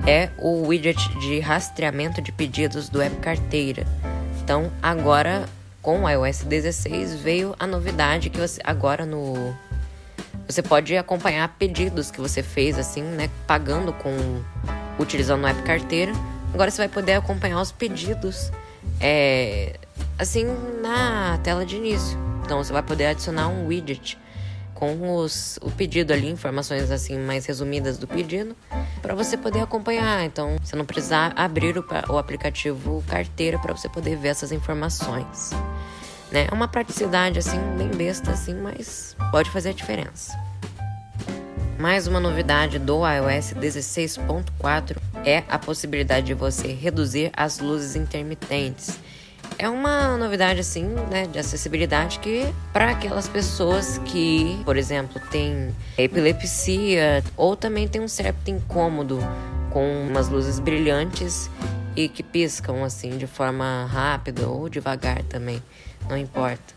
é 0.08 0.30
o 0.38 0.68
widget 0.68 1.10
de 1.20 1.40
rastreamento 1.40 2.22
de 2.22 2.32
pedidos 2.32 2.90
do 2.90 3.02
App 3.02 3.16
Carteira. 3.18 3.86
Então, 4.42 4.72
agora 4.82 5.46
com 5.82 6.04
o 6.04 6.10
iOS 6.10 6.44
16 6.44 7.16
veio 7.16 7.56
a 7.60 7.68
novidade 7.68 8.32
que 8.32 8.40
você 8.40 8.60
agora 8.64 9.06
no 9.06 9.56
você 10.48 10.64
pode 10.64 10.98
acompanhar 10.98 11.48
pedidos 11.60 12.10
que 12.10 12.20
você 12.20 12.42
fez 12.42 12.78
assim, 12.78 13.04
né, 13.04 13.30
pagando 13.46 13.94
com 13.94 14.16
utilizando 14.98 15.44
o 15.44 15.48
App 15.48 15.62
Carteira 15.62 16.12
Agora 16.56 16.72
você 16.72 16.78
vai 16.78 16.88
poder 16.88 17.16
acompanhar 17.16 17.60
os 17.60 17.74
pedidos 17.74 18.50
é, 19.02 19.78
assim 20.18 20.46
na 20.82 21.38
tela 21.44 21.66
de 21.66 21.76
início. 21.76 22.18
Então 22.46 22.64
você 22.64 22.72
vai 22.72 22.82
poder 22.82 23.08
adicionar 23.08 23.50
um 23.50 23.68
widget 23.68 24.18
com 24.74 25.18
os, 25.18 25.60
o 25.62 25.70
pedido 25.70 26.14
ali, 26.14 26.30
informações 26.30 26.90
assim 26.92 27.20
mais 27.20 27.46
resumidas 27.46 27.98
do 27.98 28.08
pedido, 28.08 28.56
para 29.02 29.14
você 29.14 29.36
poder 29.36 29.60
acompanhar. 29.60 30.24
Então 30.24 30.56
você 30.64 30.78
não 30.78 30.86
precisar 30.86 31.34
abrir 31.36 31.78
o, 31.78 31.86
o 32.08 32.18
aplicativo 32.18 33.04
carteira 33.06 33.60
para 33.60 33.76
você 33.76 33.90
poder 33.90 34.16
ver 34.16 34.30
essas 34.30 34.54
informações. 34.54 35.50
Né? 36.32 36.48
É 36.50 36.54
uma 36.54 36.70
praticidade 36.70 37.38
assim 37.38 37.60
bem 37.78 37.90
besta 37.90 38.32
assim, 38.32 38.54
mas 38.54 39.14
pode 39.30 39.50
fazer 39.50 39.72
a 39.72 39.74
diferença. 39.74 40.32
Mais 41.78 42.08
uma 42.08 42.22
novidade 42.22 42.80
do 42.80 43.02
iOS 43.06 43.54
16.4 43.56 45.15
é 45.26 45.44
a 45.50 45.58
possibilidade 45.58 46.28
de 46.28 46.34
você 46.34 46.68
reduzir 46.68 47.32
as 47.36 47.60
luzes 47.60 47.96
intermitentes. 47.96 48.98
É 49.58 49.70
uma 49.70 50.18
novidade 50.18 50.60
assim, 50.60 50.84
né, 51.10 51.28
de 51.28 51.40
acessibilidade 51.40 52.20
que 52.20 52.46
para 52.74 52.92
aquelas 52.92 53.28
pessoas 53.28 54.00
que, 54.06 54.62
por 54.66 54.78
exemplo, 54.78 55.20
têm 55.32 55.74
epilepsia 55.98 57.24
ou 57.36 57.56
também 57.56 57.88
tem 57.88 58.02
um 58.02 58.08
certo 58.08 58.50
incômodo 58.50 59.20
com 59.70 60.08
umas 60.08 60.30
luzes 60.30 60.60
brilhantes 60.60 61.50
e 61.96 62.10
que 62.10 62.22
piscam 62.22 62.84
assim 62.84 63.18
de 63.18 63.28
forma 63.28 63.86
rápida 63.86 64.48
ou 64.48 64.68
devagar 64.68 65.24
também, 65.24 65.62
não 66.10 66.18
importa. 66.18 66.76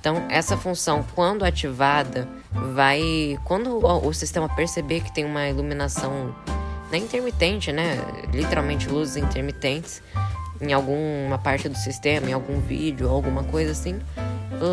Então, 0.00 0.24
essa 0.28 0.56
função, 0.56 1.04
quando 1.14 1.44
ativada, 1.44 2.28
vai. 2.74 3.36
Quando 3.44 3.84
o 3.84 4.12
sistema 4.12 4.48
perceber 4.48 5.00
que 5.00 5.12
tem 5.12 5.24
uma 5.24 5.48
iluminação 5.48 6.34
não 6.90 6.98
intermitente, 6.98 7.72
né? 7.72 7.98
Literalmente 8.32 8.88
luzes 8.88 9.16
intermitentes 9.16 10.02
em 10.60 10.72
alguma 10.72 11.38
parte 11.38 11.68
do 11.68 11.76
sistema, 11.76 12.30
em 12.30 12.32
algum 12.32 12.60
vídeo, 12.60 13.08
alguma 13.08 13.44
coisa 13.44 13.72
assim, 13.72 14.00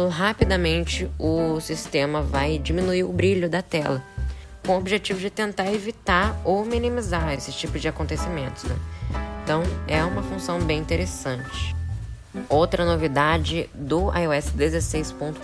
rapidamente 0.10 1.10
o 1.20 1.60
sistema 1.60 2.22
vai 2.22 2.58
diminuir 2.58 3.03
o 3.03 3.12
brilho 3.12 3.50
da 3.50 3.62
tela, 3.62 4.01
com 4.65 4.74
o 4.74 4.77
objetivo 4.77 5.20
de 5.20 5.29
tentar 5.29 5.72
evitar 5.72 6.39
ou 6.46 6.63
minimizar 6.63 7.34
esse 7.34 7.51
tipo 7.51 7.77
de 7.77 7.88
acontecimentos. 7.88 8.63
Né? 8.63 8.75
Então 9.43 9.62
é 9.88 10.03
uma 10.03 10.24
função 10.24 10.60
bem 10.60 10.79
interessante. 10.79 11.75
Outra 12.50 12.84
novidade 12.84 13.70
do 13.75 14.12
iOS 14.12 14.51
16.4 14.58 15.36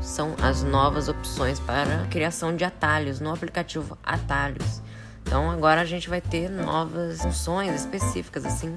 são 0.00 0.34
as 0.42 0.64
novas 0.64 1.08
opções 1.08 1.60
para 1.60 2.06
criação 2.10 2.56
de 2.56 2.64
atalhos 2.64 3.20
no 3.20 3.32
aplicativo 3.32 3.96
Atalhos. 4.02 4.82
Então 5.26 5.50
agora 5.50 5.80
a 5.80 5.84
gente 5.84 6.08
vai 6.08 6.20
ter 6.20 6.48
novas 6.48 7.22
funções 7.22 7.74
específicas 7.74 8.44
assim 8.44 8.76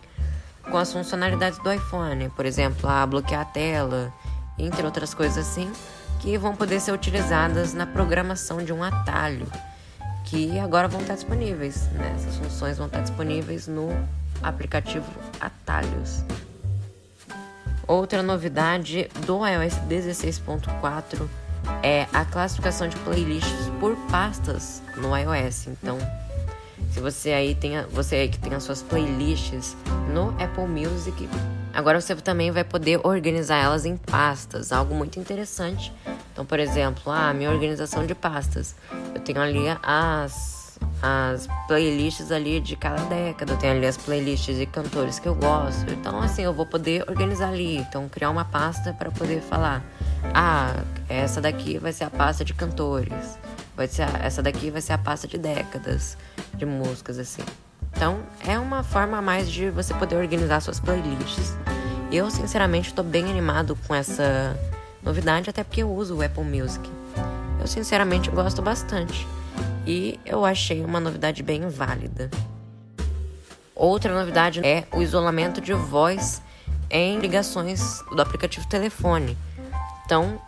com 0.69 0.77
as 0.77 0.91
funcionalidades 0.91 1.59
do 1.59 1.71
iPhone, 1.71 2.29
por 2.29 2.45
exemplo, 2.45 2.89
a 2.89 3.05
bloquear 3.05 3.41
a 3.41 3.45
tela, 3.45 4.13
entre 4.57 4.85
outras 4.85 5.13
coisas 5.13 5.37
assim, 5.37 5.71
que 6.19 6.37
vão 6.37 6.55
poder 6.55 6.79
ser 6.79 6.91
utilizadas 6.91 7.73
na 7.73 7.85
programação 7.85 8.63
de 8.63 8.73
um 8.73 8.83
atalho, 8.83 9.47
que 10.25 10.59
agora 10.59 10.87
vão 10.87 11.01
estar 11.01 11.15
disponíveis. 11.15 11.87
Né? 11.93 12.13
Essas 12.15 12.35
funções 12.35 12.77
vão 12.77 12.87
estar 12.87 13.01
disponíveis 13.01 13.67
no 13.67 13.89
aplicativo 14.41 15.05
Atalhos. 15.39 16.23
Outra 17.87 18.21
novidade 18.21 19.09
do 19.25 19.45
iOS 19.47 19.75
16.4 19.87 21.27
é 21.81 22.07
a 22.11 22.25
classificação 22.25 22.89
de 22.89 22.97
playlists 22.97 23.69
por 23.79 23.95
pastas 24.11 24.81
no 24.97 25.15
iOS. 25.17 25.67
Então, 25.67 25.97
se 26.97 27.01
você 27.01 27.31
aí 27.31 27.53
tem, 27.53 27.79
você 27.91 28.15
aí 28.15 28.27
que 28.27 28.39
tem 28.39 28.55
as 28.55 28.63
suas 28.63 28.81
playlists 28.81 29.77
no 30.11 30.29
Apple 30.41 30.65
Music, 30.65 31.29
agora 31.71 32.01
você 32.01 32.15
também 32.15 32.49
vai 32.49 32.63
poder 32.63 32.99
organizar 33.05 33.57
elas 33.57 33.85
em 33.85 33.95
pastas, 33.95 34.71
algo 34.71 34.95
muito 34.95 35.19
interessante. 35.19 35.93
Então, 36.33 36.43
por 36.43 36.59
exemplo, 36.59 37.11
a 37.11 37.31
minha 37.35 37.51
organização 37.51 38.03
de 38.03 38.15
pastas, 38.15 38.75
eu 39.13 39.21
tenho 39.21 39.39
ali 39.39 39.65
as 39.83 40.57
as 41.01 41.47
playlists 41.67 42.31
ali 42.31 42.59
de 42.59 42.75
cada 42.75 43.03
década. 43.03 43.53
Eu 43.53 43.57
tenho 43.57 43.73
ali 43.73 43.85
as 43.85 43.97
playlists 43.97 44.57
de 44.57 44.65
cantores 44.65 45.19
que 45.19 45.27
eu 45.27 45.35
gosto. 45.35 45.91
Então, 45.91 46.19
assim, 46.21 46.43
eu 46.43 46.53
vou 46.53 46.65
poder 46.65 47.03
organizar 47.07 47.49
ali. 47.49 47.77
Então, 47.77 48.09
criar 48.09 48.31
uma 48.31 48.45
pasta 48.45 48.93
para 48.93 49.11
poder 49.11 49.41
falar: 49.41 49.83
ah, 50.33 50.83
essa 51.07 51.39
daqui 51.41 51.77
vai 51.77 51.93
ser 51.93 52.05
a 52.05 52.09
pasta 52.09 52.43
de 52.43 52.53
cantores. 52.53 53.37
Vai 53.77 53.87
ser 53.87 54.01
a, 54.01 54.09
essa 54.23 54.41
daqui 54.41 54.71
vai 54.71 54.81
ser 54.81 54.93
a 54.93 54.97
pasta 54.97 55.27
de 55.27 55.37
décadas 55.37 56.17
de 56.55 56.65
músicas, 56.65 57.19
assim. 57.19 57.43
Então, 57.95 58.19
é 58.45 58.57
uma 58.57 58.83
forma 58.83 59.17
a 59.17 59.21
mais 59.21 59.49
de 59.49 59.69
você 59.69 59.93
poder 59.93 60.15
organizar 60.15 60.59
suas 60.59 60.79
playlists. 60.79 61.55
Eu, 62.11 62.29
sinceramente, 62.31 62.89
estou 62.89 63.05
bem 63.05 63.29
animado 63.29 63.77
com 63.87 63.93
essa 63.93 64.57
novidade, 65.03 65.49
até 65.49 65.63
porque 65.63 65.83
eu 65.83 65.91
uso 65.91 66.15
o 66.15 66.21
Apple 66.23 66.43
Music. 66.43 66.89
Eu, 67.59 67.67
sinceramente, 67.67 68.31
gosto 68.31 68.61
bastante 68.61 69.27
e 69.85 70.19
eu 70.25 70.43
achei 70.43 70.83
uma 70.83 70.99
novidade 70.99 71.41
bem 71.43 71.69
válida. 71.69 72.29
Outra 73.75 74.13
novidade 74.13 74.59
é 74.65 74.85
o 74.91 75.01
isolamento 75.03 75.61
de 75.61 75.73
voz 75.73 76.41
em 76.89 77.19
ligações 77.19 78.01
do 78.11 78.21
aplicativo 78.21 78.67
telefone. 78.67 79.37
Então, 80.05 80.41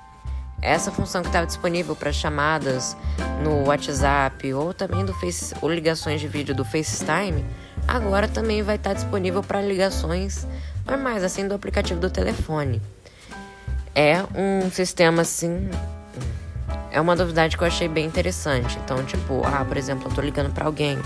essa 0.61 0.91
função 0.91 1.21
que 1.21 1.29
estava 1.29 1.45
disponível 1.45 1.95
para 1.95 2.11
chamadas 2.11 2.95
no 3.43 3.67
WhatsApp 3.67 4.53
ou 4.53 4.73
também 4.73 5.05
do 5.05 5.13
Face, 5.13 5.55
ou 5.61 5.71
ligações 5.71 6.19
de 6.19 6.27
vídeo 6.27 6.53
do 6.53 6.65
FaceTime, 6.65 7.45
agora 7.87 8.27
também 8.27 8.61
vai 8.61 8.75
estar 8.75 8.93
disponível 8.93 9.41
para 9.41 9.61
ligações 9.61 10.47
normais, 10.85 11.23
assim, 11.23 11.47
do 11.47 11.53
aplicativo 11.53 11.99
do 11.99 12.09
telefone. 12.09 12.81
É 13.95 14.23
um 14.35 14.69
sistema 14.71 15.21
assim 15.23 15.69
é 16.91 16.99
uma 16.99 17.15
novidade 17.15 17.55
que 17.55 17.63
eu 17.63 17.67
achei 17.67 17.87
bem 17.87 18.05
interessante. 18.05 18.77
Então, 18.83 19.03
tipo, 19.05 19.41
ah, 19.45 19.63
por 19.63 19.77
exemplo, 19.77 20.09
eu 20.09 20.15
tô 20.15 20.21
ligando 20.21 20.51
para 20.51 20.65
alguém. 20.65 20.97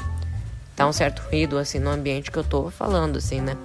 Tá 0.76 0.88
um 0.88 0.94
certo 0.94 1.22
ruído, 1.24 1.58
assim, 1.58 1.80
no 1.80 1.90
ambiente 1.90 2.32
que 2.32 2.38
eu 2.38 2.44
tô 2.44 2.70
falando, 2.70 3.18
assim, 3.18 3.42
né? 3.42 3.56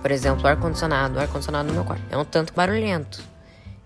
Por 0.00 0.10
exemplo, 0.10 0.44
o 0.44 0.46
ar-condicionado. 0.46 1.16
O 1.16 1.20
ar-condicionado 1.20 1.68
no 1.68 1.74
meu 1.74 1.84
quarto 1.84 2.02
é 2.10 2.16
um 2.16 2.24
tanto 2.24 2.52
barulhento. 2.52 3.22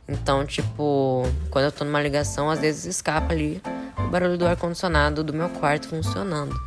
Então, 0.09 0.47
tipo, 0.47 1.23
quando 1.51 1.67
eu 1.67 1.73
tô 1.73 1.85
numa 1.85 2.01
ligação, 2.01 2.51
às 2.51 2.61
vezes 2.61 2.87
escapa 2.87 3.33
ali 3.33 3.61
o 3.99 4.09
barulho 4.09 4.39
do 4.39 4.47
ar-condicionado 4.47 5.23
do 5.23 5.35
meu 5.35 5.51
quarto 5.51 5.89
funcionando. 5.89 6.59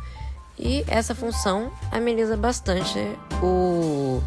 E 0.58 0.84
essa 0.86 1.14
função 1.14 1.72
ameniza 1.90 2.36
bastante 2.36 2.98
o, 3.42 4.22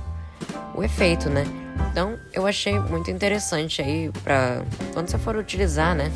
o 0.76 0.84
efeito, 0.84 1.30
né? 1.30 1.46
Então, 1.92 2.20
eu 2.34 2.46
achei 2.46 2.78
muito 2.78 3.10
interessante 3.10 3.82
aí 3.82 4.12
para 4.22 4.62
quando 4.94 5.08
você 5.08 5.18
for 5.18 5.38
utilizar, 5.38 5.96
né? 5.96 6.12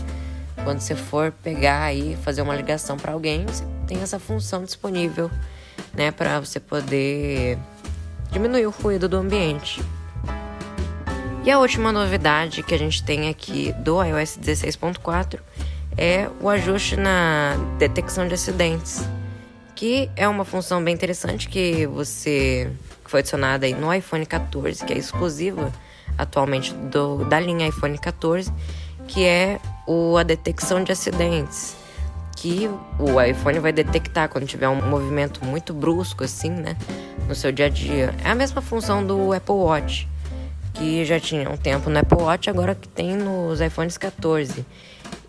Quando 0.65 0.81
você 0.81 0.93
for 0.93 1.31
pegar 1.31 1.93
e 1.93 2.17
fazer 2.17 2.41
uma 2.41 2.53
ligação 2.53 2.97
para 2.97 3.13
alguém, 3.13 3.45
você 3.45 3.63
tem 3.87 4.01
essa 4.01 4.19
função 4.19 4.63
disponível, 4.65 5.31
né, 5.93 6.11
para 6.11 6.39
você 6.39 6.59
poder 6.59 7.57
diminuir 8.29 8.67
o 8.67 8.69
ruído 8.69 9.07
do 9.07 9.15
ambiente. 9.15 9.81
E 11.49 11.51
a 11.51 11.57
última 11.57 11.91
novidade 11.91 12.61
que 12.61 12.75
a 12.75 12.77
gente 12.77 13.01
tem 13.01 13.27
aqui 13.27 13.73
do 13.79 14.03
iOS 14.03 14.37
16.4 14.37 15.39
é 15.97 16.29
o 16.39 16.47
ajuste 16.47 16.95
na 16.95 17.55
detecção 17.79 18.27
de 18.27 18.35
acidentes, 18.35 19.03
que 19.75 20.11
é 20.15 20.27
uma 20.27 20.45
função 20.45 20.83
bem 20.83 20.93
interessante 20.93 21.49
que 21.49 21.87
você 21.87 22.71
que 23.03 23.09
foi 23.09 23.21
adicionada 23.21 23.65
aí 23.65 23.73
no 23.73 23.91
iPhone 23.91 24.27
14, 24.27 24.85
que 24.85 24.93
é 24.93 24.97
exclusiva 24.99 25.73
atualmente 26.19 26.71
do, 26.71 27.25
da 27.25 27.39
linha 27.39 27.67
iPhone 27.67 27.97
14, 27.97 28.53
que 29.07 29.25
é 29.25 29.59
o, 29.87 30.17
a 30.17 30.21
detecção 30.21 30.83
de 30.83 30.91
acidentes. 30.91 31.75
Que 32.37 32.69
o 32.99 33.19
iPhone 33.19 33.57
vai 33.57 33.73
detectar 33.73 34.29
quando 34.29 34.45
tiver 34.45 34.69
um 34.69 34.87
movimento 34.87 35.43
muito 35.43 35.73
brusco, 35.73 36.23
assim, 36.23 36.51
né? 36.51 36.77
No 37.27 37.33
seu 37.33 37.51
dia 37.51 37.65
a 37.65 37.69
dia. 37.69 38.13
É 38.23 38.29
a 38.29 38.35
mesma 38.35 38.61
função 38.61 39.03
do 39.03 39.33
Apple 39.33 39.55
Watch, 39.55 40.07
que 40.73 41.05
já 41.05 41.19
tinha 41.19 41.49
um 41.49 41.57
tempo 41.57 41.89
no 41.89 41.99
Apple 41.99 42.17
Watch, 42.17 42.49
agora 42.49 42.75
que 42.75 42.87
tem 42.87 43.15
nos 43.15 43.61
iPhones 43.61 43.97
14. 43.97 44.65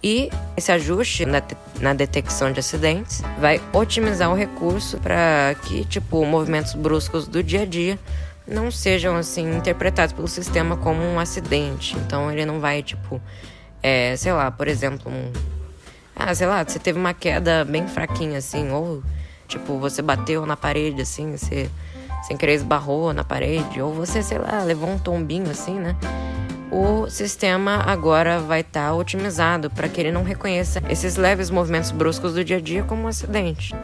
E 0.02 0.30
esse 0.56 0.72
ajuste 0.72 1.26
na, 1.26 1.42
na, 1.78 1.92
detecção 1.92 2.52
de 2.52 2.60
acidentes 2.60 3.22
vai 3.38 3.60
otimizar 3.72 4.30
o 4.30 4.34
recurso 4.34 4.98
para 4.98 5.54
que, 5.62 5.84
tipo, 5.84 6.24
movimentos 6.24 6.74
bruscos 6.74 7.28
do 7.28 7.42
dia 7.42 7.62
a 7.62 7.66
dia 7.66 7.98
não 8.46 8.70
sejam, 8.70 9.14
assim, 9.16 9.54
interpretados 9.54 10.14
pelo 10.14 10.26
sistema 10.26 10.76
como 10.76 11.02
um 11.02 11.20
acidente. 11.20 11.96
Então, 11.98 12.32
ele 12.32 12.46
não 12.46 12.60
vai, 12.60 12.82
tipo, 12.82 13.20
é, 13.82 14.16
sei 14.16 14.32
lá, 14.32 14.50
por 14.50 14.68
exemplo, 14.68 15.12
um, 15.12 15.32
ah, 16.16 16.34
sei 16.34 16.46
lá, 16.46 16.64
você 16.64 16.78
teve 16.78 16.98
uma 16.98 17.12
queda 17.12 17.64
bem 17.64 17.86
fraquinha, 17.86 18.38
assim, 18.38 18.70
ou, 18.70 19.02
tipo, 19.46 19.78
você 19.78 20.00
bateu 20.00 20.46
na 20.46 20.56
parede, 20.56 21.02
assim, 21.02 21.36
você 21.36 21.70
sem 22.22 22.36
querer 22.36 22.54
esbarrou 22.54 23.12
na 23.12 23.24
parede, 23.24 23.80
ou 23.80 23.92
você, 23.92 24.22
sei 24.22 24.38
lá, 24.38 24.62
levou 24.62 24.88
um 24.88 24.98
tombinho, 24.98 25.50
assim, 25.50 25.78
né? 25.78 25.96
o 26.70 27.10
sistema 27.10 27.82
agora 27.86 28.38
vai 28.38 28.60
estar 28.60 28.88
tá 28.88 28.94
otimizado 28.94 29.68
para 29.68 29.88
que 29.88 30.00
ele 30.00 30.12
não 30.12 30.22
reconheça 30.22 30.80
esses 30.88 31.16
leves 31.16 31.50
movimentos 31.50 31.90
bruscos 31.90 32.34
do 32.34 32.44
dia 32.44 32.58
a 32.58 32.60
dia 32.60 32.84
como 32.84 33.02
um 33.02 33.08
acidente. 33.08 33.74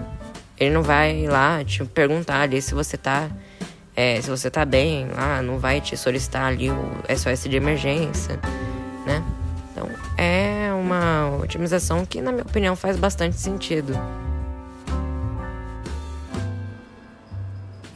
Ele 0.59 0.70
não 0.70 0.83
vai 0.83 1.27
lá 1.27 1.62
te 1.64 1.85
perguntar 1.85 2.42
ali 2.42 2.62
se 2.62 2.75
você 2.75 2.96
tá 2.96 3.29
é, 3.94 4.20
se 4.20 4.29
você 4.29 4.51
tá 4.51 4.64
bem 4.64 5.09
lá, 5.09 5.42
não 5.42 5.59
vai 5.59 5.81
te 5.81 5.96
solicitar 5.96 6.44
ali 6.44 6.70
o 6.70 7.03
SOS 7.09 7.44
de 7.49 7.57
emergência, 7.57 8.38
né? 9.07 9.22
Então 9.72 9.88
é 10.16 10.70
uma 10.72 11.38
otimização 11.42 12.05
que, 12.05 12.20
na 12.20 12.31
minha 12.31 12.44
opinião, 12.44 12.77
faz 12.77 12.96
bastante 12.99 13.37
sentido. 13.37 13.99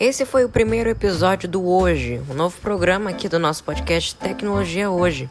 Esse 0.00 0.24
foi 0.24 0.46
o 0.46 0.48
primeiro 0.48 0.88
episódio 0.88 1.46
do 1.46 1.68
Hoje, 1.68 2.22
um 2.30 2.32
novo 2.32 2.58
programa 2.62 3.10
aqui 3.10 3.28
do 3.28 3.38
nosso 3.38 3.62
podcast 3.62 4.14
Tecnologia 4.14 4.90
Hoje. 4.90 5.28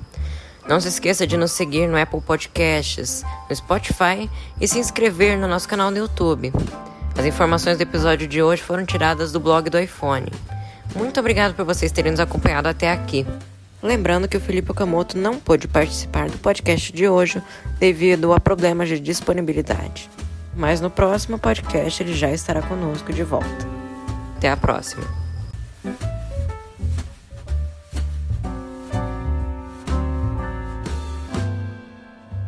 Não 0.68 0.80
se 0.80 0.90
esqueça 0.90 1.26
de 1.26 1.36
nos 1.36 1.54
seguir 1.54 1.88
no 1.88 2.00
Apple 2.00 2.22
Podcasts, 2.22 3.24
no 3.50 3.56
Spotify 3.56 4.30
e 4.62 4.68
se 4.68 4.78
inscrever 4.78 5.40
no 5.40 5.48
nosso 5.48 5.68
canal 5.68 5.90
no 5.90 5.98
YouTube. 5.98 6.54
As 7.18 7.26
informações 7.26 7.78
do 7.78 7.82
episódio 7.82 8.28
de 8.28 8.44
hoje 8.44 8.62
foram 8.62 8.86
tiradas 8.86 9.32
do 9.32 9.40
blog 9.40 9.72
do 9.72 9.80
iPhone. 9.80 10.32
Muito 10.96 11.20
obrigado 11.20 11.56
por 11.56 11.66
vocês 11.66 11.92
terem 11.92 12.12
nos 12.12 12.20
acompanhado 12.20 12.70
até 12.70 12.92
aqui. 12.92 13.26
Lembrando 13.82 14.28
que 14.28 14.38
o 14.38 14.42
Felipe 14.42 14.70
Okamoto 14.70 15.18
não 15.18 15.40
pôde 15.40 15.68
participar 15.68 16.30
do 16.30 16.38
podcast 16.38 16.94
de 16.94 17.08
hoje 17.08 17.42
devido 17.80 18.34
a 18.34 18.40
problemas 18.40 18.88
de 18.88 19.00
disponibilidade. 19.00 20.08
Mas 20.56 20.80
no 20.80 20.92
próximo 20.92 21.40
podcast 21.40 22.04
ele 22.04 22.14
já 22.14 22.30
estará 22.30 22.62
conosco 22.62 23.12
de 23.12 23.24
volta. 23.24 23.79
Até 24.39 24.49
a 24.49 24.56
próxima! 24.56 25.19